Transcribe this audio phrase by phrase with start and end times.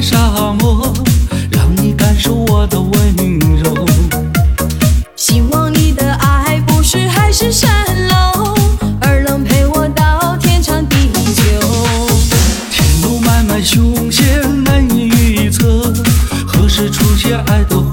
[0.00, 0.92] 沙漠，
[1.50, 3.86] 让你感受我的温柔。
[5.16, 7.66] 希望你的爱不是海市蜃
[8.08, 8.54] 楼，
[9.00, 11.42] 而能陪我到天长地久。
[12.70, 14.24] 前路漫漫，凶险
[14.64, 15.92] 难以预测，
[16.46, 17.88] 何时出现爱的火？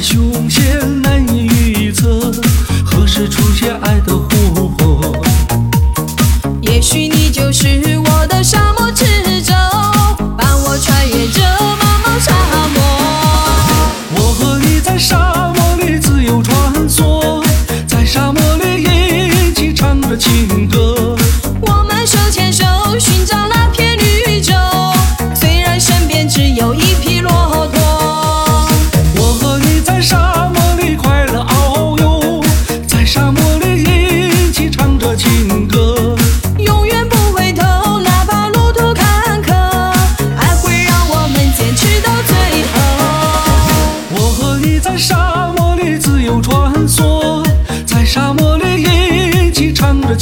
[0.00, 0.62] 凶险
[1.02, 2.30] 难以预测，
[2.84, 5.24] 何时出现爱的湖泊？
[6.60, 8.15] 也许你就是我。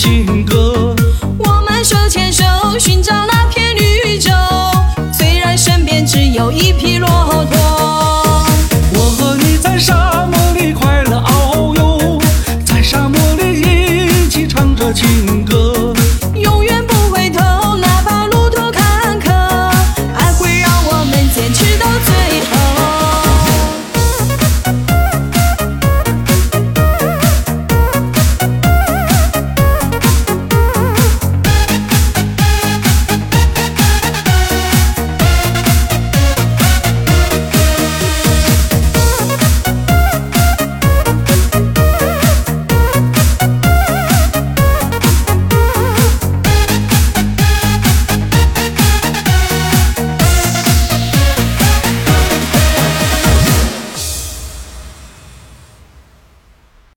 [0.04, 0.94] 情歌，
[1.38, 2.44] 我们手牵手
[2.78, 4.30] 寻找那片绿洲。
[5.10, 7.56] 虽然身边只有一匹骆驼，
[8.92, 12.20] 我和你在沙漠里快乐遨游，
[12.66, 15.43] 在沙漠里一起唱着情歌。